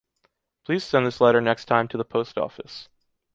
Please 0.65 0.83
send 0.83 1.05
this 1.05 1.21
letter 1.21 1.39
next 1.41 1.65
time 1.65 1.87
to 1.89 1.95
the 1.95 2.03
post 2.03 2.35
office. 2.35 2.89